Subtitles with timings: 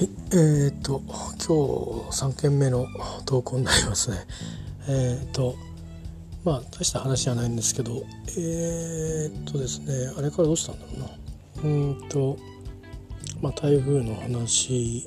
[0.00, 2.86] はい、えー、っと今日3件目の
[3.26, 4.16] 投稿になりますね。
[4.88, 5.56] えー、と
[6.42, 8.02] まあ大した話じゃないんですけど
[8.38, 12.38] えー、っとですねあれからどうしたんだろうなうんと
[13.42, 15.04] まあ台風の話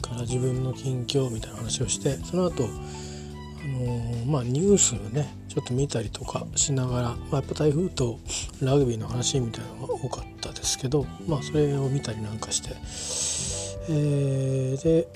[0.00, 8.18] から自分の近況みたいな話をしてその後あの、まあニュースをねちょっと見たりとかしながら、まあ、やっぱ台風と
[8.62, 12.70] ラグビーの話みたいなのが多かったですけどまあそれを見たりなんかして
[13.88, 15.08] えー、で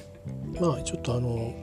[0.60, 1.54] まあちょっとあの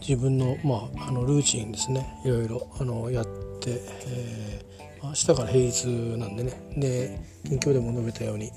[0.00, 2.20] 自分の,、まあ、あのルーチンですね。
[2.24, 3.24] いろいろあのやっ
[3.60, 6.52] て、えー、明日から平日なんでね。
[6.76, 8.52] で近況でも述べたように、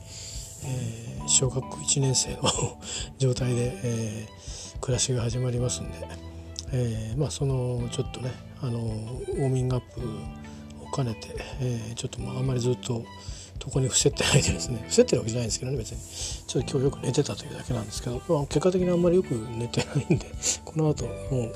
[0.65, 2.43] えー、小学校1年生の
[3.17, 5.97] 状態で、えー、暮らしが始まりますんで、
[6.71, 8.31] えー、まあそのちょっとね
[8.61, 10.01] あのウォーミングアップ
[10.83, 13.03] を兼ねて、えー、ちょっとまああんまりずっと
[13.65, 14.77] 床に伏せてないでですね。
[14.87, 15.97] 伏せてるわけじゃないんですけどね別に。
[16.47, 20.25] ちょっと今日よく寝てたというだけなんですけど、まあ、結果的にあんまりよく寝てないんで
[20.65, 21.53] この後もう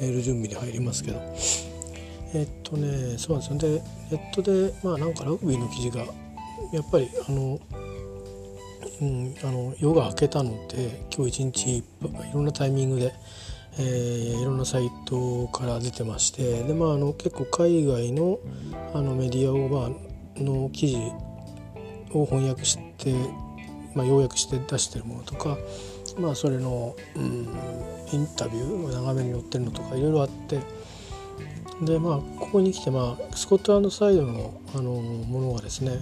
[0.00, 1.20] 寝る準備に入りますけど。
[2.32, 3.78] えっとねそうなんですよ。
[3.78, 6.04] でネットでまあなんかラグビーの記事が
[6.72, 7.58] やっぱりあの
[9.00, 11.84] うん、あの夜が明けたので今日一日い
[12.34, 13.14] ろんなタイミングで、
[13.78, 16.62] えー、いろんなサイトから出てまして。
[16.64, 18.38] で、まあ、あの結構海外の
[18.92, 20.10] あのメディアを、まあ
[20.42, 21.12] の記事
[22.12, 23.12] を翻訳して、
[23.94, 25.58] まあ、要約して出してるものとか、
[26.18, 27.48] まあ、それの、うん、
[28.12, 30.60] インタビューを長めに載ってるのとかいろいろあって
[31.82, 35.92] でまあここに来て、まあ、スコットランドサイドのあのものがですね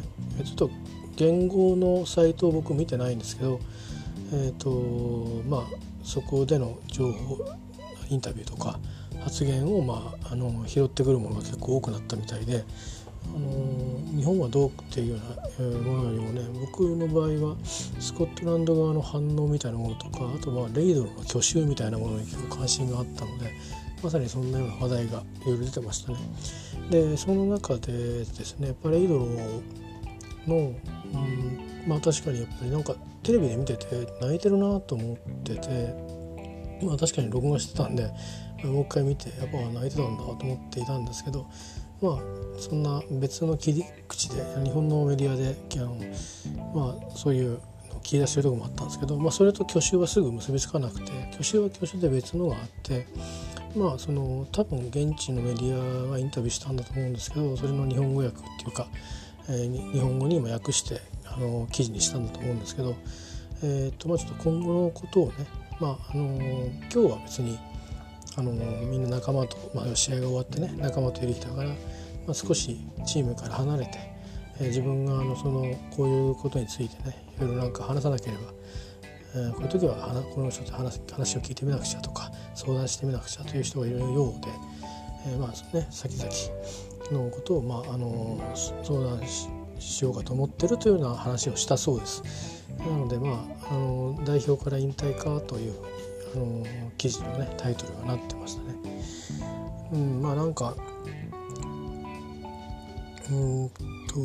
[0.45, 0.71] ちょっと
[1.17, 3.61] 言語のサイトを僕見てないんですけど、
[4.33, 5.63] えーとまあ、
[6.05, 7.39] そこでの情報
[8.09, 8.79] インタビューとか
[9.21, 12.65] 発言を、まあ、あの拾ってくるものが結構多くなったみたいで
[13.27, 15.23] あの日本はどうっていうよ
[15.59, 23.53] うなものよりもね僕の場合はスコットランド側の反応みたいなものとかあとはレイドルの去就みたいなものに結構関心があったので
[24.03, 26.19] まさにそんなような話題がいろいろ出てましたね。
[26.91, 29.25] でその中でですねやっぱレイドル
[30.47, 30.79] の、うん、
[31.87, 33.87] まあ確かにやっぱりなんかテレビで見てて
[34.21, 35.95] 泣いてるなと思ってて
[36.83, 38.11] まあ確かに録画してたんで
[38.65, 41.47] もう一回見てやっぱ泣いてたんだと思っていたんですけど
[42.01, 42.19] まあ
[42.59, 45.57] そんな別の切り口で日本のメディアで、
[46.75, 47.61] まあ、そういう
[47.99, 53.07] の切り出してるとこもあったんですけど、まあ、それと去就はすぐ結びつかなくて去就は去就で別のがあって
[53.77, 58.89] まあその多分現地のメディアがインタビューしたんだと思うんですけどそれの日本語訳っていうか、
[59.49, 62.97] えー、日本語にも訳してあの記事にしたんだと思うんですけど、
[63.63, 65.35] えーとまあ、ちょっと今後のことをね、
[65.81, 67.59] まああの今日は別に
[68.39, 71.75] あのみんな仲間と、まあ、試合が終わってね仲間とやりきたから、ま
[72.29, 73.99] あ、少しチームから離れて、
[74.61, 75.65] えー、自分があのその
[75.97, 78.43] こういうことについてねいろいろなんか話さなければ、
[79.35, 84.53] えー、こういう時はこの人と話話を聞いてみなくちゃとか相談してみなくちゃという人がいるようで、
[85.27, 88.41] えー、まあね先々のことを、まあ、あの
[88.85, 89.21] 相談
[89.81, 92.23] しようかと思ってるというような話をしたそうです。
[92.79, 95.75] なのでまああの代表から引退かという
[96.35, 96.67] あの
[96.97, 98.75] 記事のねタイトルがなってましたね。
[99.93, 100.75] うん、まあなんか
[103.31, 103.71] うん
[104.09, 104.19] と、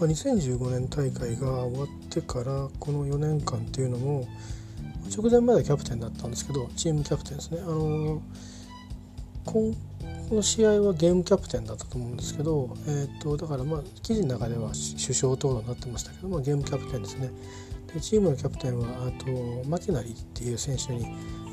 [0.00, 4.26] ま、2015年大会が終わってからこの4年間っていうのも
[5.14, 7.60] 直前までキャプテンだったんですけどチームキャプテンですね。
[7.62, 8.22] あの
[9.44, 9.72] こ
[10.30, 17.30] の試合はゲームキャプテンだったと思うんですけど、えーと、だからまあ記事の中では主将登録になってましたけど、まあ、ゲームキャプテンですね。
[17.92, 21.06] でチームのキャプテンはあとマキナリーっていう選手に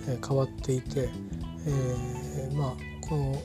[0.07, 1.09] え変わっていて、
[1.67, 2.73] えー、まあ
[3.07, 3.41] この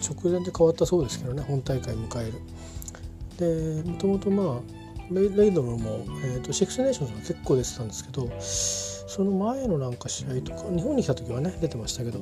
[0.00, 3.82] 直前で変わったそうですけどね本大会迎える。
[3.82, 4.60] でもともとまあ
[5.10, 12.20] レイドローも、えーと、シックスネーションズが結構出てたんですけどその前のなんか試合とか日本に来た時はね出てましたけど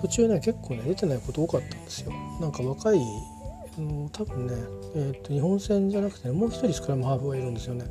[0.00, 2.12] 途中ね結構ね出てないこと多かったんですよ。
[2.40, 3.00] なんか若い
[3.80, 4.54] の多分ね、
[4.94, 7.86] えーと、日本戦じゃなくて、ね、もう一人スクラムハーフがいるんですよね。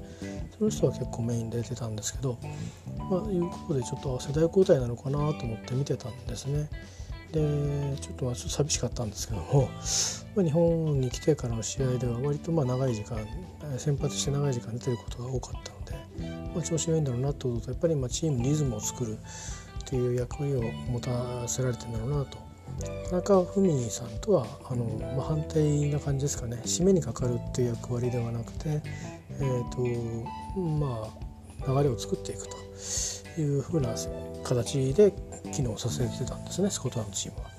[0.58, 2.38] その人は結構メインで出てたんですけど
[3.10, 6.70] まあいうことでちょっと世代交代なのかなと思って見てたんですね。
[7.32, 9.70] でちょっとまあ寂しかったんですけども、
[10.36, 13.18] まあ、日本に来てからの試合では割とまあ長い時間
[13.78, 20.62] 先発して長い時間出てることが多かったので、まあ、調子がいいんだろうなと思うとやっぱりまあチームリズムを作るっていう役割を
[20.92, 22.38] 持たせられてるんだろうなと
[23.12, 24.86] 中文さんとはあの、
[25.16, 28.82] まあ、反対な感じですかね締めにかかるっていう役割ではなくて、
[29.40, 29.80] えーと
[30.58, 31.10] ま
[31.68, 33.90] あ、流れを作っていくというふうな
[34.44, 35.14] 形で
[35.54, 37.52] 機能させてたんですねスコットランドチームは。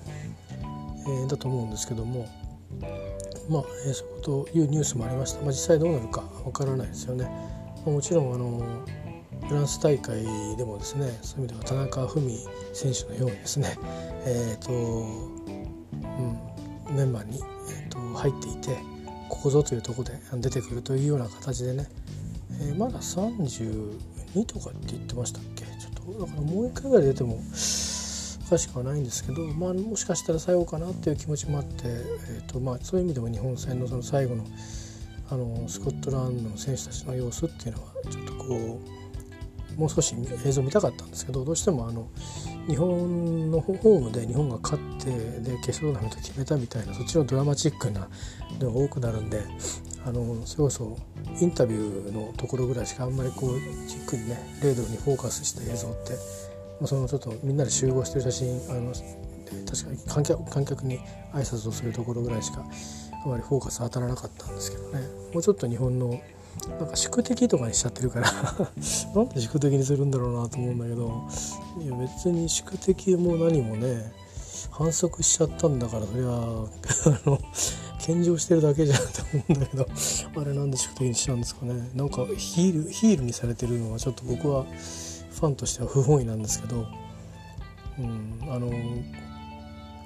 [1.04, 2.28] えー、だと思うんですけども
[3.50, 3.94] まあ、えー、
[4.24, 7.28] そういうニュースもありました、まあ、実際どうなるかわからないですよね。
[7.84, 8.84] もちろんあの
[9.48, 10.22] フランス大会
[10.56, 13.76] でもですねそういう意味では田中史選手のようにですね、
[14.24, 14.74] えーとう
[16.92, 17.38] ん、メンバーに、
[17.70, 18.76] えーと、入っていて
[19.28, 21.86] ここぞというところで出てくるというような形でね、
[22.60, 23.98] えー、まだ32
[24.46, 25.64] とかって言ってましたっけ？
[25.64, 27.44] ちょっとだからもう一回ぐらい出てもおか
[28.58, 34.46] しくはないんですけど、まあ、もしかしたら最後かなっていう気持ちもあって、えーとまあ、そういう意味でも日本戦のその最後の
[35.30, 38.88] あのスコットランドの選手たちの様子っていうのはちょっとこう
[39.76, 40.14] もう少し
[40.44, 42.08] 映像見たかったんですけどどうしてもあの
[42.66, 45.10] 日本のホームで日本が勝って
[45.40, 48.08] で決勝トーナメント決めたみたいなそっちのドラマチックな
[48.60, 49.42] のが多くなるんで
[50.04, 50.96] あのそれこそ
[51.40, 56.12] インタビューのところぐらいしかあんまりこうじっくりねレードにフォーカスした映像って
[56.86, 60.98] そのちょっとみんなで集合してる写真あの確かに観客観客に
[61.32, 62.64] 挨拶をするところぐらいしか
[63.24, 65.00] あまりフォーカス当たらなかったんですけどね。
[65.32, 66.20] もうちょっと日本の
[66.78, 68.30] なんか宿敵とかにしちゃってるから。
[69.14, 71.28] なんで宿敵にするんだろうなと思うんだけど。
[71.80, 74.12] いや別に宿敵も何もね
[74.70, 77.38] 反則しちゃったんだからそりゃ あの
[78.00, 79.86] 献上してるだけじゃんと思うんだけど。
[80.40, 81.90] あれなんで宿敵にしちゃうんですかね。
[81.94, 86.86] なんかヒールヒールにされてるのはちょっと僕はファンとしては不本意なんですけど、
[87.98, 88.70] うん、あの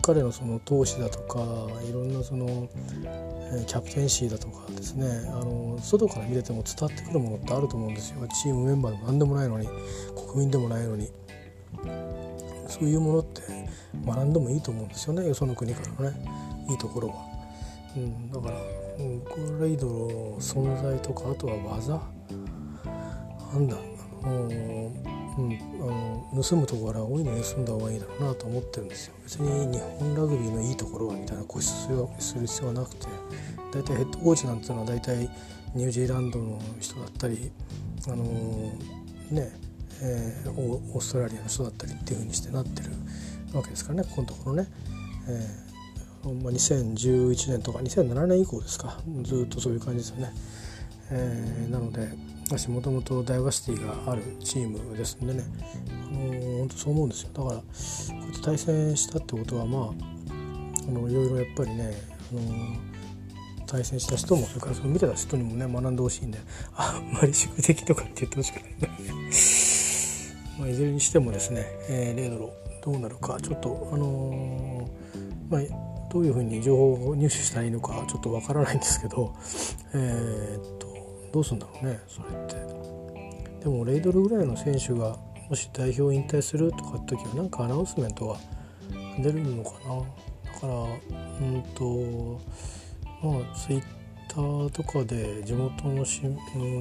[0.06, 1.40] 彼のその闘志だとか
[1.82, 2.68] いろんなその
[3.66, 8.26] キャプテンシーだとかですねあの外から見てても伝わってくるものってあると思うんですよ。
[8.28, 9.68] チームメンバーでも何でもないのに
[10.14, 11.10] 国民でもないのに。
[12.68, 13.42] そういうものって
[14.04, 15.26] 学んでもいいと思うんですよね。
[15.26, 16.66] よその国からのね。
[16.68, 17.14] いいところは。
[17.96, 18.58] うん、だから、
[18.98, 22.00] うん、ゴーレイドの存在とかあとは技？
[23.52, 23.76] なんだ
[24.22, 25.52] あのうん、
[26.32, 29.14] あの盗むところから多いの盗んだ方がいいだろうなと思ってるんですよ。
[29.22, 31.70] 別に日本ラグビーのいいところはみたいな固執
[32.18, 33.06] する必要はなくて
[33.72, 35.28] 大体ヘッドコーチなんていうのは大体
[35.74, 37.50] ニュージーランドの人だったり
[38.06, 38.24] あの
[39.30, 39.52] ね
[40.02, 42.90] えー、オーストラリアの人だったりっていうふうにしてなってる
[43.54, 44.04] わけですからね。
[44.04, 44.68] ここのところね、
[45.28, 49.00] えーまあ、2011年とか2007年以降ですか。
[49.22, 50.32] ずっとそういう感じですよね、
[51.10, 52.08] えー、なので
[52.48, 55.44] 私もともとダイバーシティがあるチームですんでね、
[56.10, 57.30] あのー、本当そう思うんですよ。
[57.32, 57.62] だからこ
[58.10, 59.82] うやって対戦したってことはまあ
[60.88, 61.92] あのいろいろやっぱりね、
[62.30, 62.76] あのー、
[63.66, 66.38] 対戦した人もそれからそれ見てた人にもね学んでほしいんで
[66.76, 68.88] あんまり宿敵とかって言ってほしくないんだ
[70.60, 72.52] まあいずれにしてもですね、えー、レードロ
[72.84, 75.62] どうなるかちょっとあのー、まあ
[76.12, 79.34] どういうふうに情報を入手したらいいのかちょっとわからないんですけど、
[79.94, 80.85] えー、っと
[81.36, 82.54] どうすんだろうねそれって。
[83.62, 85.18] でもレイドルぐらいの選手が
[85.50, 88.38] もし代表引退するとかって時はなんかアナウンスメントが
[89.18, 90.50] 出るのかな。
[90.50, 92.40] だからうんと
[93.22, 93.82] まあツイッ
[94.28, 96.34] ターとかで地元の新,、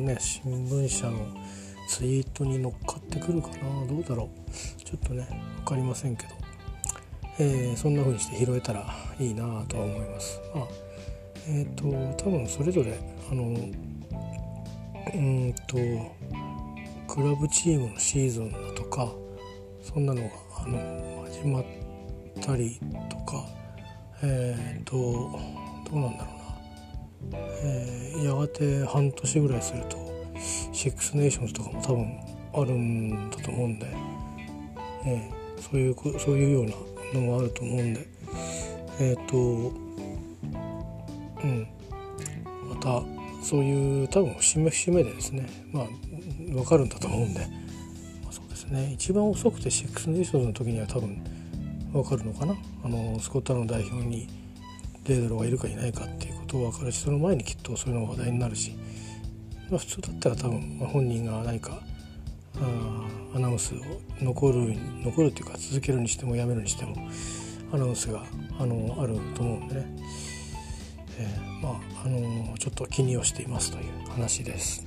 [0.05, 1.17] ね、新聞社の
[1.89, 3.85] ツイートに乗っかってくるかな。
[3.87, 4.85] どうだろう。
[4.85, 5.27] ちょっとね
[5.65, 6.29] 分かりませんけど、
[7.39, 8.85] えー、そんな風にして拾えたら
[9.19, 10.39] いいなとは思います。
[10.55, 10.65] あ
[11.49, 12.97] えっ、ー、と多分それぞれ
[13.29, 13.53] あの
[15.13, 15.77] うんと
[17.07, 19.13] クラブチームのシーズンだとか
[19.81, 21.65] そんなのがあの始まっ
[22.41, 22.79] たり
[23.09, 23.45] とか
[24.23, 26.31] えっ、ー、とどうなんだろ
[27.29, 29.97] うな、えー、やがて半年ぐらいすると
[30.73, 32.19] シックスネーションズとかも多分
[32.53, 33.87] あるんだと思うんで、
[35.05, 38.07] えー、そういうそういうようなのもあると思うんで
[38.99, 39.85] えっ、ー、と
[41.43, 41.67] うん。
[42.69, 43.14] また
[43.45, 45.85] そういう多分節目節目でですねまあ
[46.51, 47.41] 分かるんだと思うんで、
[48.23, 48.93] まあ、そうですね。
[48.93, 51.23] 一番遅くてシックスネーションズの時には多分
[51.93, 52.55] 分かるのかな。
[52.83, 54.27] あのスコットランド代表に
[55.07, 58.75] レードローがいるかいないかっていうことを分かるしその前にきっとそういうのが話題になるし、
[59.69, 61.79] まあ、普通だったら多分、まあ、本人が何か
[62.57, 63.77] あアナウンスを
[64.21, 66.95] 残る残るっていうか続けるにしてもやめるにしても
[67.71, 68.23] アナウンスが
[68.57, 69.85] あのあると思うんでね。
[71.17, 74.85] えー、まああのー、ちょっと気にをしていますという話です。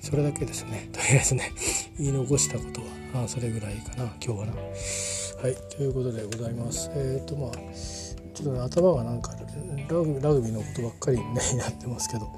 [0.00, 0.88] それだけですね。
[0.92, 1.52] とりあえずね、
[1.98, 2.80] 言い残したこと
[3.14, 4.52] は、あそれぐらいかな、今日はな。
[4.52, 6.90] はい、ということでございます。
[6.96, 9.36] えっ、ー、とまあ、ちょっとね、頭がなんか
[9.88, 11.24] ラグラグビーのことばっかりね、
[11.58, 12.28] なってますけど、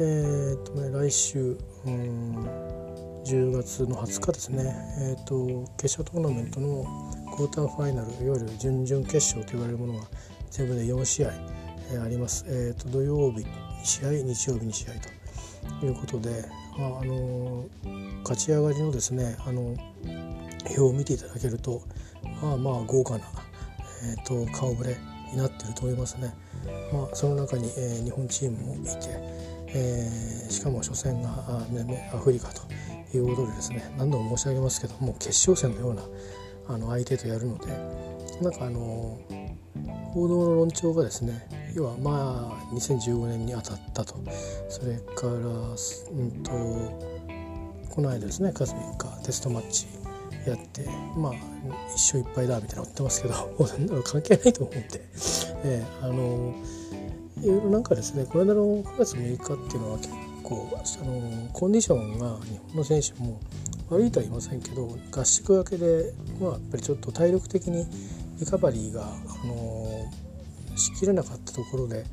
[0.00, 1.56] えっ、ー、とね、来週、
[1.86, 2.48] うん、
[3.24, 6.84] 10月の20日ですね、えっ、と、決勝トーナメントの
[7.36, 10.06] クォーターファイナル、いわゆる準々決勝と言われるものが
[10.50, 11.59] 全部で4試合、
[11.92, 12.44] えあります。
[12.48, 13.46] えーと、土曜日2
[13.84, 14.92] 試合日曜日2試合
[15.80, 16.44] ということで、
[16.78, 17.66] まああの
[18.22, 19.74] 勝ち上がりのですねあの
[20.60, 21.82] 表を見ていただけると
[22.42, 23.24] まあまあ豪華な、
[24.04, 24.96] えーと、顔ぶれ
[25.32, 26.34] になっていると思いますね。
[26.92, 28.90] まあ、その中に、えー、日本チームもいて、
[29.68, 31.30] えー、しかも初戦が
[32.12, 32.62] アフリカと
[33.16, 36.02] いうことでですね何度も申し上げますけども決勝戦のような
[36.68, 37.68] あの相手とやるので
[38.40, 39.18] なんかあの
[40.14, 44.14] 報道の論調がですね要はまあ2015年に当たったと。
[44.68, 46.50] それから、うんと、
[47.90, 49.86] この間ですねカズミックテストマッチ
[50.46, 51.32] やってまあ
[51.94, 54.88] 一勝一敗だみたいなの言ってますけどもう 関係ないと思うんで、
[55.64, 56.54] えー、あの
[57.42, 60.08] いろいろなんかですねこの間の9月6日っていうのは結
[60.42, 63.40] 構あのコンディションが日本の選手も
[63.90, 67.86] 悪いとは言いませんけど合宿明けで、まあ、やっぱりちょっと体力的に
[68.40, 70.10] リカバリーが、あの
[70.76, 72.04] しきれなかったところで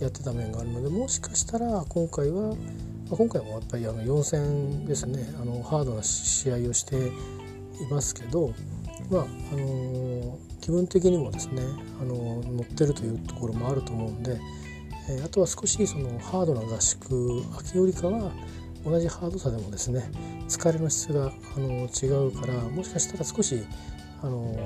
[0.00, 2.54] やってた面があるのでもしかしたら今回は、
[3.10, 7.10] ま、今回もやっぱりあの4戦ですねあのハードな試合をしてい
[7.90, 8.54] ますけど、
[9.10, 9.26] まああ
[9.56, 11.60] の気分的にもですね、
[12.00, 14.40] あの乗ってるというところもあると思うんで、
[15.10, 18.32] え、あとは少しそのハードな合宿秋よりかは
[18.82, 20.10] 同じハードさでもですね
[20.48, 23.66] 疲れの質があの違うからもしかしたら少し
[24.22, 24.56] あの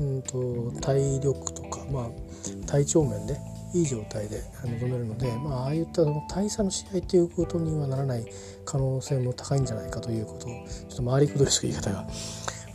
[0.00, 3.38] うんと体力とか、まあ、体調面で
[3.74, 8.24] いい状態で臨めるので、まあ、ああいった大差の試合ということにはならない
[8.64, 10.50] 可能性も高いんじゃないかということを
[10.88, 12.06] ちょっと回りくどりしか言い方が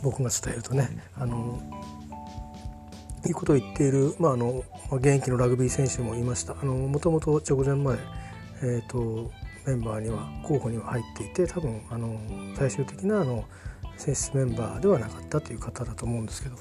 [0.02, 1.60] 僕が伝えるとねあの
[3.26, 6.54] いいことを言っている、まあ、あの現役のラグビー選手もいました。
[6.54, 7.98] もともと直前まで、
[8.62, 9.32] えーと、
[9.66, 12.16] メンバーには候補には入っていて多分あの
[12.56, 13.44] 最終的なあの
[13.96, 16.56] 選出メンバーではなかったという方だと思うんですけど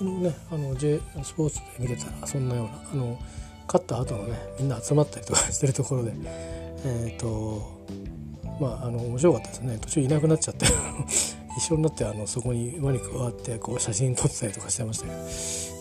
[0.00, 3.18] 昨日ねあの J スポーツで見てたらそんなようなあの
[3.66, 6.14] 勝った後のねみんな集まったりとかしてるところで
[6.86, 7.84] えっ、ー、と
[8.58, 9.78] まああの面白かったですね。
[9.78, 10.64] 途中いなくなっちゃって
[11.58, 15.12] 一緒になってあのそこに輪に加わってこう写真撮ってたりとかしてましたけ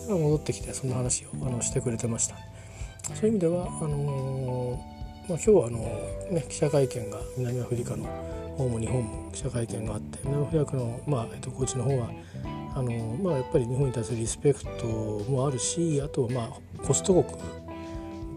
[0.09, 2.35] ど戻ってきてそんな話をあのしてくれてました。
[3.15, 5.79] そういう意味ではあのー、まあ、今日はあの、
[6.31, 8.03] ね、記者会見が南アフリカの
[8.57, 12.09] 方も日本も記者会見があって南アフリカの、まあえっと、コーチの方は
[12.79, 14.85] あの、まあ、やっぱり日本に対するリスペクト
[15.29, 17.37] もあるしあとはまあホスト国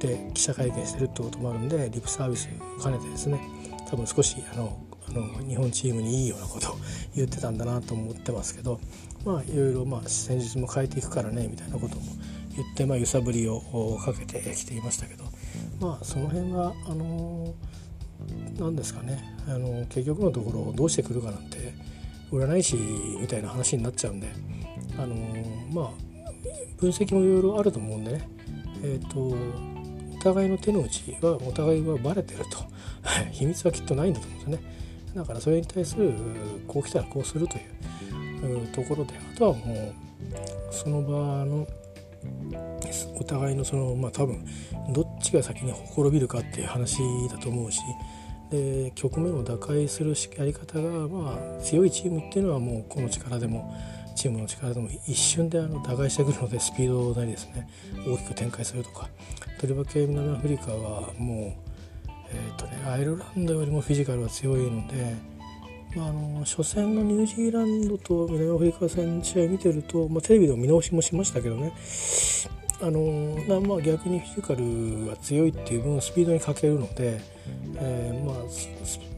[0.00, 2.48] で記者会見してるってこともあるんでリップサービス
[2.82, 3.40] 兼ねてですね
[3.88, 4.76] 多分少しあの
[5.08, 6.76] あの日本チームにいいようなことを
[7.14, 8.80] 言ってたんだなと思ってますけど
[9.24, 12.02] まあいろいろまあ戦術も変えていくからねみたいなことも
[12.56, 13.60] 言って、まあ、揺さぶりを
[14.04, 15.24] かけてきていましたけど
[15.80, 17.54] まあその辺はあの
[18.58, 21.91] 何ですかねあの結局のところどうしてくるかなんて
[22.32, 22.76] 占い師
[23.20, 24.28] みたいな話になっちゃうんで
[24.98, 25.14] あの
[25.72, 25.90] まあ
[26.78, 28.28] 分析もいろいろあると思うんでね。
[28.82, 29.36] えっ、ー、と
[30.18, 32.58] お互いの手の内はお互いはバレてると。
[33.30, 34.82] 秘密はきっとないんだと思うんですよね。
[35.14, 36.12] だからそれに対する
[36.66, 39.94] こう来たらこうするというところであとはもう
[40.70, 41.66] その場の
[43.16, 44.44] お互いのそのまあ多分
[44.92, 46.98] どっちが先にほころびるかっていう話
[47.28, 47.80] だと思うし
[48.52, 53.74] で局面を打開するやり方がまあ強いチームっていうのはもうこの力でも
[54.14, 57.68] チームの力でも一瞬であの打開してくるのでスピードなりですね。
[58.06, 59.08] 大きく展開するとか。
[59.58, 61.72] とりわけ南アフリカはもう
[62.34, 65.14] えーとね、アイルランドよりもフィジカルは強いので、
[65.94, 71.72] まあ、あの初戦のニュージーランドと南アフリカ戦試合見てると、まあ、テレビでも見直しもしましたけどね。
[72.82, 77.20] あのまあ、逆にフィジカルが強いっていう分スピードに欠けるので、
[77.76, 78.36] えーまあ、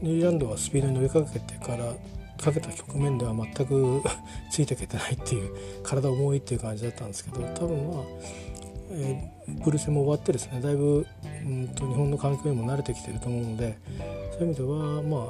[0.03, 1.95] ニュージーランドはスピードに乗りかけてから
[2.37, 4.03] かけた局面では全く
[4.51, 5.49] ついていけてないっていう
[5.83, 8.03] 体重いっていう感じだったんですけど多分まあ
[8.91, 11.07] えー、プール戦も終わってですねだいぶ
[11.43, 13.77] うんと日本の環境にも慣れてきてると思うので
[14.31, 15.21] そういう意味ではまあ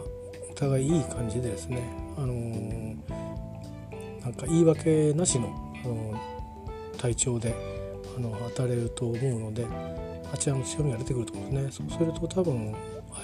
[0.51, 1.81] お互いいい感じでですね、
[2.17, 2.95] あのー、
[4.21, 5.47] なんか言い訳なしの、
[5.83, 7.74] あのー、体調で
[8.15, 9.65] あの当たれると思うので
[10.33, 11.87] あちらの強みが出てくると思うんですね。
[11.87, 12.75] そうすると多分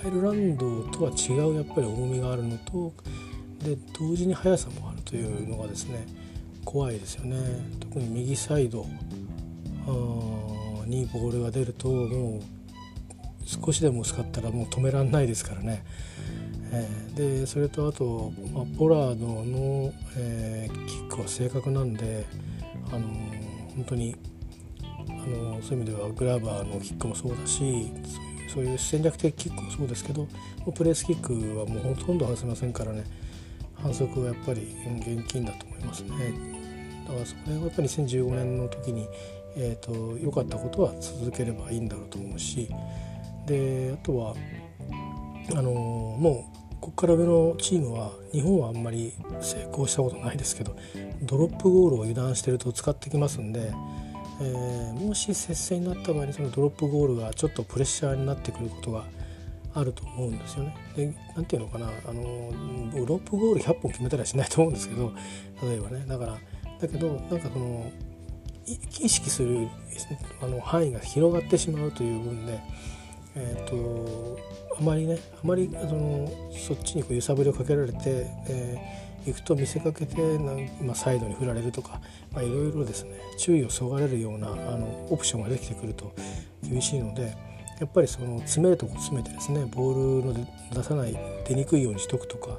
[0.03, 2.93] アイルランドとは違うやっぱり重みがあるのと
[3.63, 6.05] で同時に速さもあるというのがですね
[6.63, 7.37] 怖いですよね
[7.79, 8.85] 特に右サイド
[10.85, 12.41] にボールが出るともう
[13.45, 15.83] 少しでも薄かったらもう止めらんないですからね。
[16.73, 22.25] えー、でそれとあと、まあ、ポラードの、えー、キックは正確なんで、
[22.87, 24.15] あのー、本当に、
[25.23, 27.91] あの、そういう意味ではグラバーのキックもそうだし
[28.47, 30.27] そういう戦略的キックもそうですけど
[30.75, 33.03] プレースキックはもうほとんど外せませんからね
[33.75, 36.09] 反則はやっぱり現金だと思いますね。
[37.07, 39.07] だからそれはやっぱり2015年の時に
[39.55, 42.69] えーと、良かったことは続ければいいんだろうと思うし
[43.45, 44.35] であとは
[45.51, 50.75] あのー、もうここから上のチームは日本はあんまり成功したことないですけど
[51.23, 53.71] ドロップゴールを油断してると使ってきますんで、
[54.43, 59.05] えー、もし接戦になった場合にそのドロップゴールがちょっとプレッシャーになってくることが
[59.73, 60.75] あると思うんですよね。
[60.95, 62.51] でなんていうのかなあの
[62.93, 65.13] ドロープゴール100本決めたりはしないと思うんですけど
[65.63, 66.37] 例えばねだから
[66.79, 67.91] だけどなんかその
[68.65, 69.67] 意識する
[70.41, 72.59] あの範囲が広がってしまうという分で、
[73.35, 74.37] えーと、
[74.79, 82.01] あまりねあまりそのそっちにこう揺さぶりをかけられて、えー、行くと見せかけてな、まあ、サイドに振られるとか、
[82.31, 86.13] まあ、いろいろですね注意をそがれるようなあのオプションができてくると
[86.63, 87.35] 厳しいので
[87.79, 92.49] やっぱりその詰めるとこ詰めてですねボールの出さない出にくいようにしとくとか、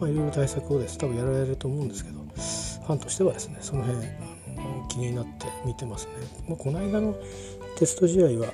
[0.00, 4.06] まあ、いろいろ対策をです多分やられると思うんですけどファンとしてはですねその辺
[4.88, 6.12] 気になって見てますね。
[6.48, 7.16] まあ、この間の
[7.76, 8.52] テスト試合は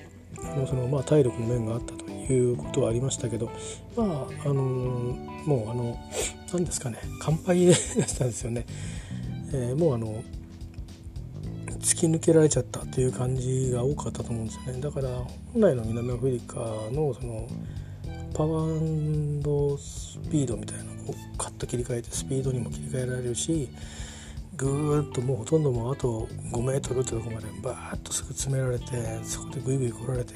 [0.66, 3.50] そのまあ体力の面があったということはありましたけど
[3.96, 5.98] まああのもうあの
[6.52, 8.66] 何ですかね乾杯でしたんですよね。
[9.52, 10.22] えー、もうあの
[11.80, 15.08] 突き抜けられちゃったという感じが多かったと思うんですよねだから
[15.52, 16.56] 本来の南アフリカ
[16.92, 17.48] のその
[18.34, 23.68] パワースピードみたいなのをカッと切り替えてスピードにも切り替えられるし
[24.56, 30.34] ぐーっともうほとんどもうあと5メートルってとこまでバーッとすぐ詰められてそこでグイグイ来られて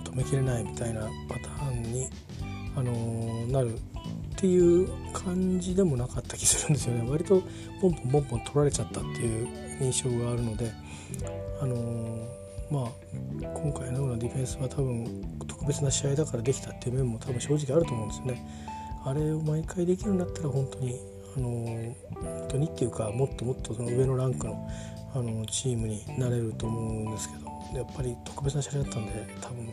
[0.00, 2.08] 止めきれないみたいなパターンに、
[2.76, 3.78] あのー、なるっ
[4.36, 7.42] ていう感じでもなかった気するんですよね割と
[7.80, 9.48] ポンポンポンポン取られちゃったっていう
[9.80, 10.70] 印象があるので、
[11.60, 12.26] あのー、
[12.70, 12.88] まあ
[13.42, 18.74] 今回のようなディフェンスは多分特別な試合だからできたっていう面も多分正直あると思うんですよね。
[19.04, 20.98] あれを毎回できるんだったら本当に
[21.36, 24.70] あの本当にっていうかもっともっとその上のランクの
[25.14, 29.72] あのチームになれると思うんですけどやっぱり特別な試合だったんで多分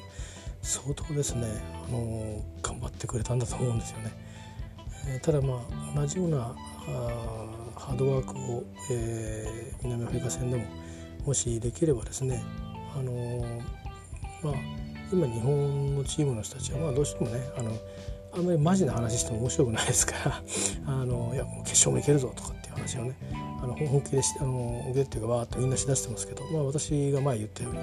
[0.62, 1.48] 相当ですね
[1.88, 4.12] あの頑張ってくれたんだと思うんですよね。
[5.08, 6.54] えー、ただまあ同じようなあ
[7.76, 10.64] ハードワークを、えー、南アフリカ戦でも
[11.26, 12.44] もしできればですね
[12.96, 13.44] あの
[14.44, 14.54] まあ
[15.12, 17.72] 今日本のチームの人たちはまあどうしてもねあの
[18.34, 20.42] あんまりマジな話しても面白くないですから
[20.88, 23.16] あのいやもう決勝もいけるぞとかっていう話をね
[23.62, 27.80] あの本気でしあの受けっていうかわーっとみんなしだしてますけど、まあ、私が前言ったように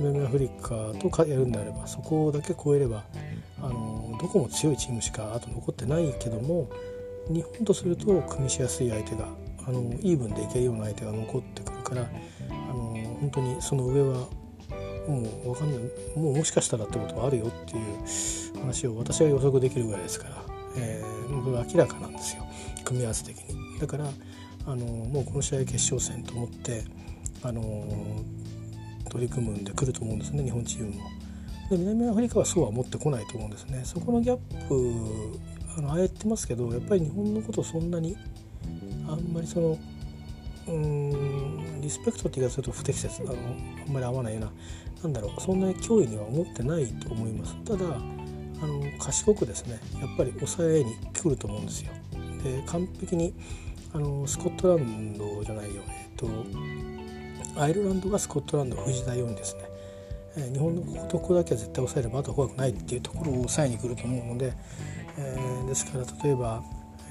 [0.00, 3.04] 南アフリカとやるんであればそこだけ超えれば
[3.60, 6.70] あのどこも強いチームしかあと残ってないけども
[7.28, 9.26] 日本とすると組みしやすい相手が
[9.66, 12.02] あのイーブンでいけるような相手が残ってくるから
[12.48, 14.28] あの本当にその上は
[15.08, 15.80] もう分かんない
[16.16, 20.42] もうもしかしたらってことはあるよっていう話を私は予測できるぐらいですから、
[20.76, 22.46] えー、明らかなんですよ
[22.84, 23.78] 組み合わせ的に。
[23.80, 24.08] だから
[24.66, 26.84] あのもうこの試合決勝戦と思って
[27.42, 27.84] あの
[29.10, 31.10] 取り組むんでくると思うんですね日本チームも。
[31.70, 33.82] で南アフリカはそうは持ってこないと思うんですね。
[33.84, 35.38] そこのギャップ
[35.76, 38.16] あのああやってますけどやっぱり日本のことそんなに
[39.06, 39.78] あんまりその
[40.66, 43.32] うんリスペクトって言い方すると不適切あの
[43.86, 44.52] あんまり合わないような
[45.04, 47.84] なんだろうそんなに脅威には思ってないと思いますただ
[48.60, 51.92] あの賢くですねやっぱり抑えに来ると思うんですよ
[52.42, 53.32] で完璧に
[53.92, 55.82] あのスコットランドじゃないよ。
[55.88, 56.28] えっ、と
[57.60, 59.62] アイルランドがスコットランドを封じないようにですね、
[60.36, 64.52] えー、日本のとこだけは絶対抑えればあと怖くないっていうところを抑えに来ると思うので、
[65.16, 66.62] えー、ですから例えば、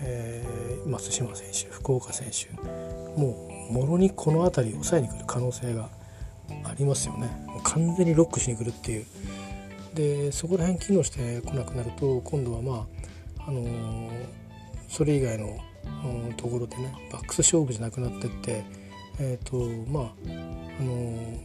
[0.01, 2.49] えー、松島選手福岡選手
[3.19, 5.89] もうもろにこの辺りを抑えに来る可能性が
[6.63, 7.29] ありますよね。
[7.63, 9.05] 完全にロックしに来るっていう。
[9.93, 12.87] でそこら辺機能してこなくなると今度はま
[13.39, 14.09] ああのー、
[14.87, 15.57] それ以外の、
[16.37, 18.63] ところでねバックス勝負じゃなくなってって
[19.19, 19.57] え、ー、と
[19.91, 20.03] まあ
[20.79, 21.39] あのー、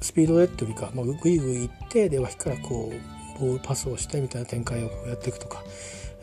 [0.00, 5.62] スピードでっていうか、まあ、グイグイ行ってで脇からこうボールパスをしてみたいな展開をやっていくとか、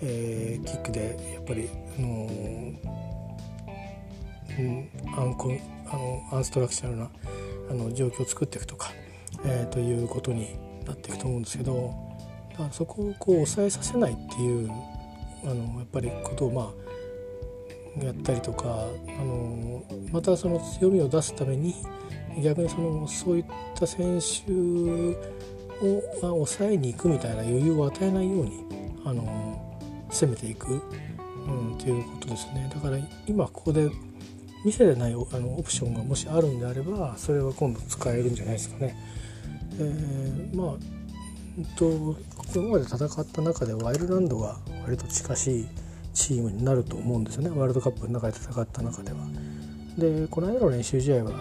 [0.01, 2.29] えー、キックでやっぱり、あの
[4.59, 5.51] うん、アンコ
[5.87, 7.09] あのアンストラクチャルな
[7.69, 8.91] あの状況を作っていくとか、
[9.45, 10.55] えー、ということに
[10.85, 11.93] なっていくと思うんですけど
[12.51, 14.71] だからそこをこう抑えさせないっていう
[15.43, 16.84] あのやっぱりことをまあ
[18.03, 21.75] やったりとかあのまたその強みを出すために
[22.41, 28.65] 逆にそのそういった選手を、まあ、抑えに行くみたいな余裕を与えないように
[29.05, 29.79] あの
[30.09, 30.81] 攻めていく、
[31.47, 33.89] うん、ということですねだから今ここで
[34.65, 38.95] 見せれないあのオプションがもしあるんであればそれは今度使えるんじゃないですかね。
[39.77, 41.05] えー、まあ
[41.77, 42.15] とこ
[42.53, 45.67] こまで戦った中ではアイルランドが割と近しい
[46.15, 49.17] チームになると思うんですよねワールドカップの中で戦った中では。
[49.97, 51.31] でこの間の練習試合は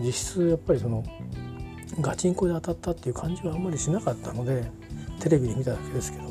[0.00, 1.04] 実質やっぱりその
[2.00, 4.70] ガチンコで当たったっていう感じはあんまりしなかったので
[5.20, 6.24] テレビで見ただけですけど、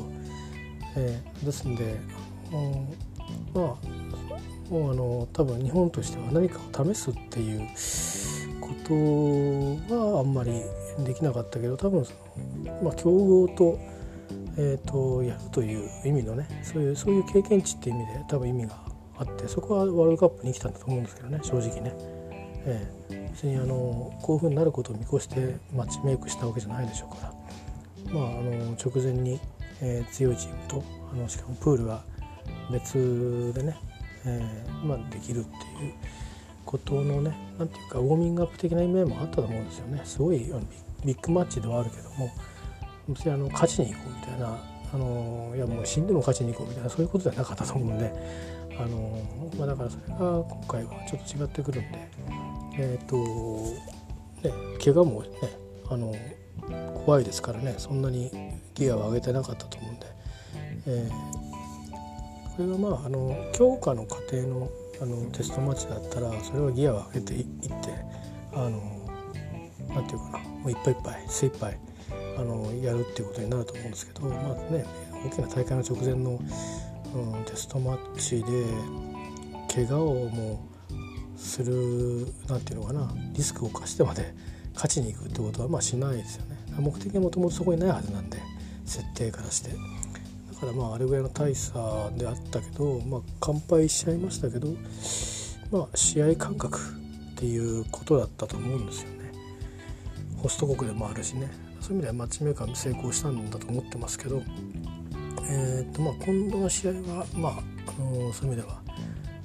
[0.96, 1.96] えー、ですんで、
[2.52, 2.88] うん、
[3.54, 4.00] まあ
[4.70, 7.68] もうあの多分日本としては何かを試すっていう
[8.60, 8.94] こと
[9.94, 10.52] はあんまり
[11.04, 12.06] できなかったけど多分
[12.82, 13.78] まあ、強豪と、
[14.62, 18.76] えーと、やるという意味のねそういうそういう経験値っていう意味で多分意味が
[19.16, 21.94] あってそこはワールドカップに来たんだと思うんですけどね正直ね、
[22.66, 27.32] えー、別にあのこういうふうになることを見越してマッチメイクしたわけじゃないでしょうから。
[28.12, 29.40] まああの直前に、
[29.80, 32.02] えー、強いチームとあのしかもプールが
[32.70, 33.76] 別でね、
[34.26, 35.48] えーまあ、できるって
[35.84, 35.94] いう
[36.66, 40.02] ことのね何ていうかウォーミングアップ的な意味もあったと思うんですよね。
[40.04, 40.38] すごい
[41.04, 42.30] ビッグマッチではあるけども
[43.10, 44.58] 別にあの勝ちに行こうみたいな
[44.92, 48.12] あのいやもう死んでも勝ちに行こうみたいなそういうことではなかったと思うんで
[48.78, 49.22] あの、
[49.58, 52.10] まあ、だからそれが今回はちょっと違ってくるんで
[52.78, 53.16] えっ、ー、と
[54.48, 55.28] ね怪我もね
[55.88, 56.14] あの
[57.04, 58.30] 怖いですからねそんなに
[58.74, 60.06] ギアを上げてなかったと思うんで、
[60.86, 64.70] えー、これがまああの強化の過程の
[65.02, 67.54] あのテストマッチだったらそれはギアを上げていって
[68.52, 69.08] あの
[69.94, 71.78] なんていうかなもういっぱいいっぱい精一杯
[72.36, 74.84] あのやるっていうことになると思うんですけどまあね
[75.26, 76.40] 大きな大会の直前の、
[77.14, 78.64] うん、テストマッチで
[79.72, 80.64] 怪我をも
[81.34, 84.34] うするなんていうのかなリスクを冒してまで
[84.74, 86.56] 勝ちに行くってことはまあしないですよね。
[86.78, 88.38] 目的はもともとそこにないはずなんで
[88.86, 89.70] 設定からして。
[89.70, 89.76] だ
[90.60, 94.68] からまああれぐらいの大差であったけど、まあ、完敗しちゃいましたけど、
[95.70, 96.78] まあ、試合感覚
[97.32, 99.32] っていうことだったと思うんですよね。
[100.36, 101.50] ホスト国でもあるしね。
[101.80, 104.42] そういう意味ではマッチメーカーに成功したんだと思ってますけど、
[105.48, 107.52] えーとまあ、今度の試合は、まあ、
[107.86, 108.82] あのそういう意味では、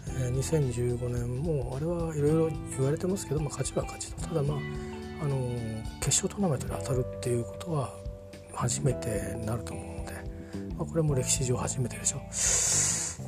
[0.08, 4.28] えー、2015年もあれはいろいろ言われてますけど、まあ、勝ちは勝ちと。
[4.28, 4.58] ただまあ
[5.21, 5.38] あの
[6.02, 7.93] 決勝トーナメントで当たるっていうことは
[8.54, 10.13] 初めてになると思うので、
[10.78, 12.17] まあ、これも歴史上初めてでしょ。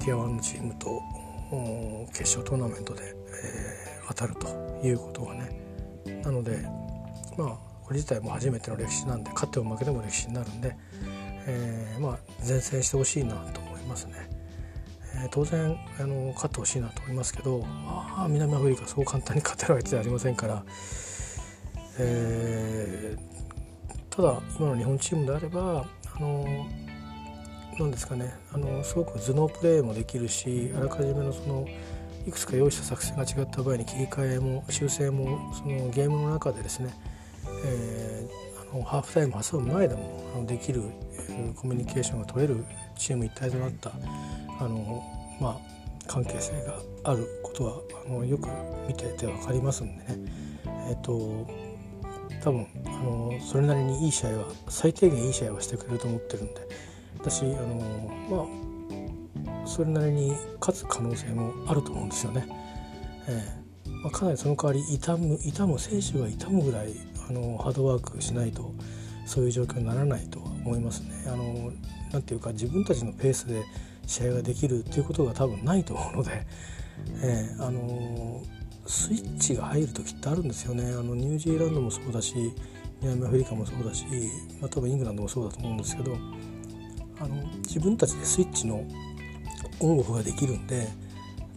[0.03, 1.01] ティア1のチームと
[2.13, 6.21] 決勝トーナメントで、えー、当たるということはね。
[6.23, 6.59] なので
[7.37, 10.75] まあこれ自体も初めての歴史なんで勝っても負けても歴史になるんで、
[11.47, 14.29] えー、まあ善戦してほしいなと思いますね。
[15.15, 20.63] えー、当然あの勝ってほしいなと思いますけど、まあ、南アフリカそう簡単に勝てる相手ではありませんから、
[21.97, 26.45] えー、ただ今の日本チームであればあの
[27.79, 31.65] なんですかねあのすごく頭脳プレーもできるしあらかじめのその
[32.27, 36.93] いくつか用意した作戦が違った場合に切り替えも修正もそのゲームの中でですね
[37.65, 40.83] えー、あのハーフタイム挟む前でもあのできる
[41.55, 42.63] コミュニケーションが取れる
[42.97, 43.91] チーム一体となった
[44.59, 45.03] あの、
[45.39, 45.57] まあ、
[46.07, 48.49] 関係性があることはあのよく
[48.87, 50.05] 見てて分かりますんでね、
[50.89, 51.47] えーと、
[52.43, 56.67] 多分あのそれなりにいい試合は最低限いい試合はしてくれると思ってるんで
[57.19, 62.47] 私あのまあそれなりに勝つ可能性もあると思うんですよね。
[63.27, 63.67] えー
[64.03, 66.93] まあ、かなりその代わり痛む痛む選手が痛むぐらい
[67.29, 68.73] あのハードワークしないと
[69.25, 71.25] そういう状況にならないとは思いますね。
[71.27, 71.71] あの
[72.11, 73.63] なんていうか自分たちのペースで
[74.05, 76.45] 試合ができるっていうことが多分ないと思うので、
[77.21, 78.41] えー、あの
[78.85, 80.85] スイッチが入る時ってあるんですよね。
[80.93, 82.33] あのニュージーランドもそうだし
[83.01, 84.05] 南アフリカもそうだし、
[84.61, 86.17] まあ、多分イングランドもそうだと思うんですけど
[87.19, 88.83] あの自分たちでスイッチの
[89.79, 90.87] オンオフができるんで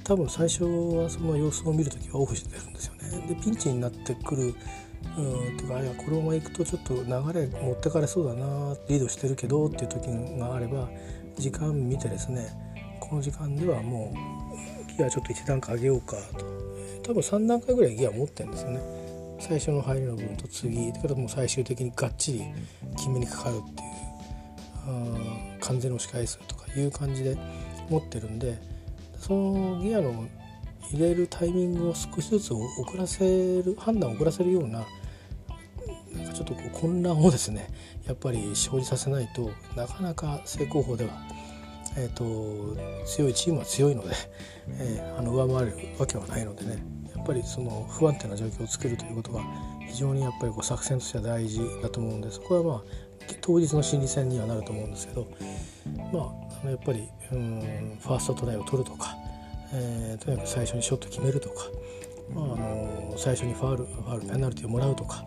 [0.05, 3.27] 多分最初はその様子を見る時はオフしてるんですよね。
[3.29, 4.55] でピンチになってくる
[5.19, 10.07] うんとかいやこのままいくとちょっと流れ持ってかれそうだなリードしてるけどっていう時
[10.39, 10.89] があれば
[11.37, 12.49] 時間見てですね
[13.01, 16.61] この時間ではもうギアちょっと1段階上げようかと。
[17.03, 18.81] 多分3段階ぐらいギア持ってるんですよね。
[19.41, 22.45] 最初の入りの部分と次だからもう最終的にがっちり
[22.97, 23.91] 決めにかかるっていう
[24.87, 27.37] あ完全の押し返すとかいう感じで
[27.89, 28.59] 持ってるんで
[29.19, 30.27] そのギアの
[30.93, 34.85] 入れるタイミングを少しずつ遅らせる判断を遅らせるような
[36.55, 37.69] とこう混乱をですね
[38.07, 41.11] やっぱり生じさせないとなかなか正攻法では、
[41.97, 44.15] えーと、強いチームは強いので、
[44.79, 46.83] えー、あの上回るわけはないのでね
[47.15, 49.43] やっぱりその不安定な状況を作るということが
[49.87, 52.83] 非常にやっぱりこう作戦としては大事だと思うんでそこはまあ
[53.41, 55.27] 当日の心理戦にはなると思うんですけど
[56.13, 56.33] ま
[56.65, 59.17] あやっぱりうんファーストトライを取るとか
[59.73, 61.65] えー、とにかく最初にショット決めるとか、
[62.35, 65.25] まあ、あの最初にファールファールペナルティをもらうとか、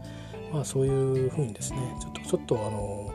[0.53, 3.13] まあ、そういうふうにですねちょっとちょっとあの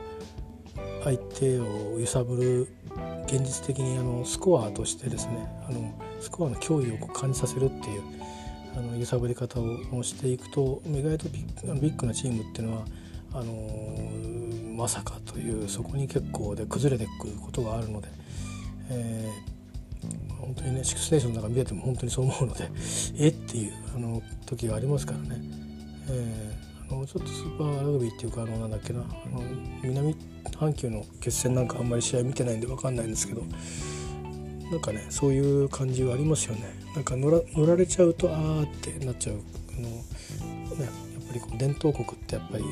[1.03, 2.67] 相手を揺さぶる
[3.25, 8.03] 現実的にあのスコアとしてですねあのスコアの脅威を感じさせるっていう
[8.75, 12.85] あの揺さぶり方をしていくと意外とビッビッグなチームっていうのは
[13.33, 18.09] あのまさかというそこに結構で崩れてくることがあるので、
[18.89, 19.59] えー
[20.39, 22.69] 本当にねシックスネーションなんか見てても本当にそう思うので
[23.19, 25.41] えっていうあの時がありますからね、
[26.09, 26.58] えー、
[26.95, 29.43] のちょっとスーパーラグビーっていうかあのなんだっけなあの
[29.83, 30.15] 南
[30.51, 33.43] 阪急の決戦なんかあんまり試合見てないんで分かんないんですけど
[34.71, 36.61] なんかねそういう感じはありますよね。
[36.93, 38.67] なんか乗ら乗られちゃうとあーっ
[38.99, 39.37] てなっちゃう。
[39.37, 39.95] あの、ね、
[40.79, 40.89] や
[41.21, 42.63] っぱりこう伝統国ってやっぱり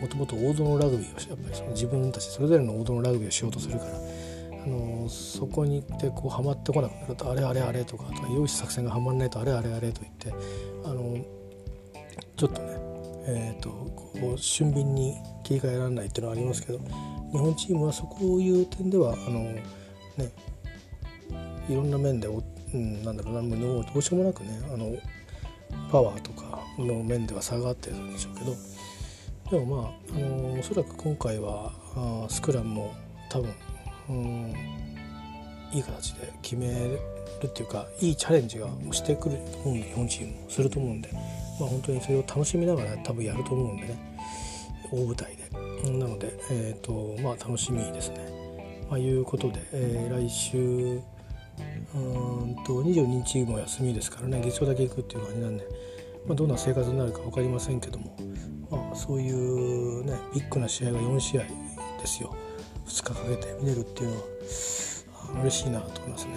[0.00, 3.90] もともと王道のラグビーをやっぱりその自分たちそれぞれの王道のラグビーをしようとするから
[4.64, 10.32] あのそこに行ってこうはまってこなくなるとあれあれあれとかあとは用意作戦がはまらないとあれあれあれと言って
[10.84, 11.18] あの
[12.36, 12.60] ちょっと
[13.30, 15.14] えーと、こう俊敏に
[15.44, 19.62] 切り替えられないっていうのはありますけど日本チームはそこいう点ではあの、ね、
[21.68, 24.96] いろんな面でお、うん、なんだろうなもうどうしようもなくねあの
[25.92, 28.56] パワーとかの面では差があってるんでしょうけど
[29.50, 32.94] でもまあ、あのおそらく今回はあスクラムも
[33.30, 33.54] 多分、
[34.10, 34.54] うん、
[35.72, 36.98] いい形で決める
[37.46, 41.10] っていうかいいチャレンジがしてくると思うんで日本チームもすると思うんで、
[41.58, 43.98] まあ、本当にそれを楽しみながら多分やると思うんでね
[44.90, 45.48] 大舞台で。
[45.92, 48.38] なので、えーとまあ、楽しみですね。
[48.90, 51.00] まあ、いうことで、えー、来週
[51.94, 55.64] うんと22日も休みですからね月曜だけ行くっていう感じなんで、
[56.26, 58.16] まあ、どんな生活になるか分かりませんけども、
[58.70, 62.34] まあ、そういうねビッグな試合が4試合ですよ
[62.86, 66.32] 2日かけて見れるっていうのは嬉しいなと思いますね。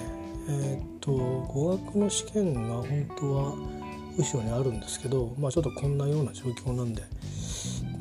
[0.49, 3.55] えっ、と語学の試験が本当は
[4.17, 7.03] 後ろにあるんですけど、まあ、ちょっとこんなような状況なんで、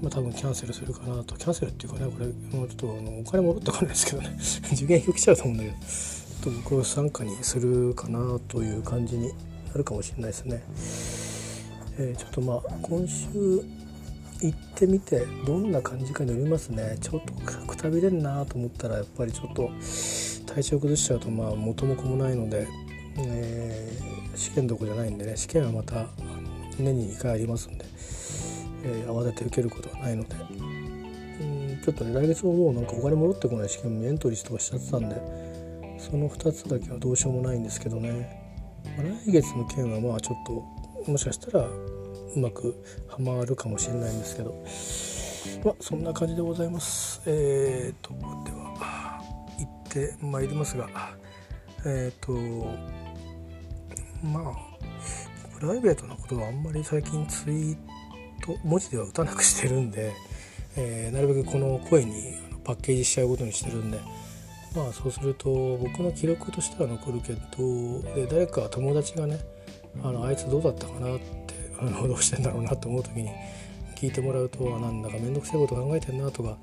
[0.03, 1.37] まあ、多分キャンセルするかなと。
[1.37, 4.37] キャンセルっていうかねこれもうちょっとあのお金戻ってこないですけどね。
[4.73, 9.35] 受験票来ちゃうと思うんだけどちょっと僕は参加にするかなという感じにな
[9.77, 10.62] るかもしれないですね。
[11.99, 13.29] えー、ちょっとまあ今週
[14.42, 16.96] 行ってみてどんな感じかによりますね。
[17.01, 17.35] ちょっと
[17.66, 19.70] くたびれんなと思ったらやっぱりちょっと
[20.46, 22.66] 体調崩しちゃうとまあ元も子もないので、
[23.18, 26.07] えー、試験どこじゃないんでね試験はまた
[26.79, 27.85] 年に2回ありますんで、
[28.85, 30.35] えー、慌てて受けることはないので。
[30.35, 35.16] うんちょっとね来月ももうなんかお金戻ってこない試験もエントリーとかしちゃってたんで
[35.98, 42.74] その2つだけはどうしようもないんですけどね、まあ、来月の件はまあちょっともしかしたらうまく
[43.09, 44.62] はまるかもしれないんですけど。
[45.64, 47.22] まあそんな感じでございます。
[47.24, 49.22] えーとでは
[49.59, 50.88] 行ってまいりますが。
[51.87, 52.99] えーと
[54.22, 54.70] まあ
[55.59, 57.76] プライベートなことはあんまり最近ツイー
[58.44, 60.12] ト文字では打たなくしてるんで、
[60.76, 63.98] えー、なるべくこの声にパッケージしちゃうことにしてるんで
[64.74, 69.38] まあそうすると僕の記録としては残るけどで誰か友達がね
[70.02, 73.30] あのあいつどうだったかなってあのどうしてんだろうなと思う時に
[73.96, 76.56] 聞いてもらうとなんだか面倒くさいこと考えてんなとか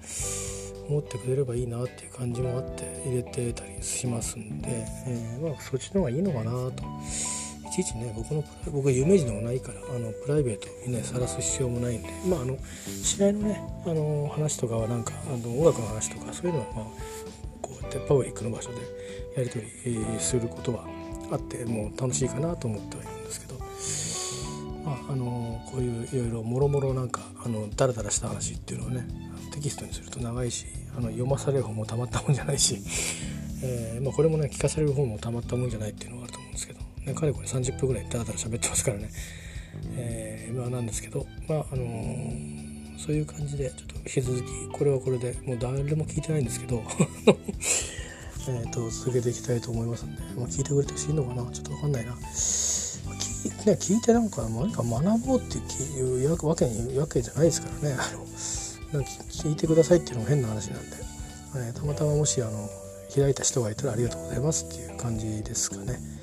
[0.90, 4.70] 思ってくれればいいなっていう感じもあって入れてたりしますんで、
[5.06, 6.84] えー、まあそっちの方がいいのかなと。
[7.78, 12.58] ちいちね僕の僕は有名人でもないからあのプライベートにね晒す必要もないんでまああの
[13.04, 16.86] 試合のねあの話とかはなんかあの音楽の話とかそういうのはまあ
[17.62, 18.78] こうやってパブリックの場所で
[19.38, 20.86] やり取りすることは
[21.32, 23.58] あってもう楽しいかなと思ってはいるんですけど
[24.88, 29.06] まあ、あのこういういろいろもろもろなんかあのダラダラした話っていうのをね
[29.54, 30.66] テキストにすると長いし
[30.98, 32.82] あの読まされる方もたまったもんじゃないし、
[33.64, 36.17] えー、まあ、これもね聞かされる方もたまったもんじゃないっていうの
[37.08, 39.10] ね、かれこれ30分ぐらいダラダラ喋ってますからね、
[39.96, 46.84] えー、まあなんですけどまああのー、そういう感じでちょっと引き続きこれはこれでもう誰も聞いてないんですけど
[48.50, 51.52] えと続けていきたいと思いますんで、まあ、聞いてくれてほしいのかな？
[51.52, 52.12] ちょっと分かんないな。
[52.12, 52.18] ね、
[53.74, 58.20] 聞いてなんか何か学ぼうっていうわけにわけじゃないですからねあの
[58.94, 60.96] なんか聞いてくださいっていうのも変な話なんで、
[61.70, 62.70] えたまたまもしあの
[63.14, 66.17] 開いた人がいたらありがとうございますっていう感じですかね。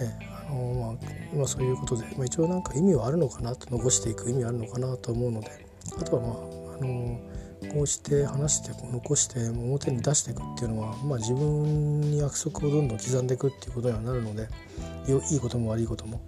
[0.00, 0.16] え
[0.48, 5.66] あのまあ、まあ、そういうことで、まあ、一応なんか意味はあるのかなと残していく意味はあるのかなと思うので
[5.98, 6.32] あとはまあ
[6.80, 7.20] あの
[7.72, 14.48] こうして話して残して表に出していくっていうのは、まあ、自分に約束をどんどん刻んでいくっていうことにはなるので
[15.30, 16.20] いいことも悪いことも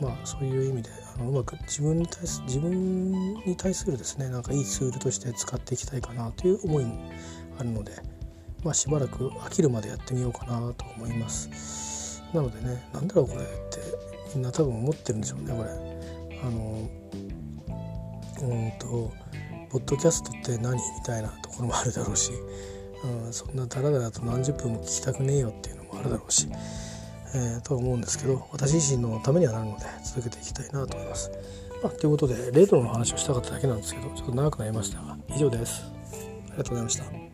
[0.00, 3.12] まあそういう意味であのうまく自分に対す自分
[3.46, 7.10] に対するですねなんかいいツールとして使っていきたいかなという思いも
[7.58, 7.92] あるので、
[8.64, 11.95] まあ、しばらく飽きるまでやってみようかなと思います。
[12.32, 13.80] なのでねなんだろうこれって
[14.34, 15.70] みんな多分思ってるんでしょうねこれ
[16.42, 16.88] あの
[18.42, 19.12] うんと
[19.70, 22.32] ポッドキャストって何みたいなところもあるだろうし、
[23.04, 26.48] うん、そんなダラダラと何十分も聞きたくねえよっていうのもあるだろうし
[27.34, 31.30] えー、とは思うんですけど私自身のためにはなるので続けていきたいなと思います。
[31.82, 35.84] まあ、ということでレトロの話をしたかっただけなんですけどちょっと長くなりましたが以上です。
[36.48, 37.25] ありがとうございました。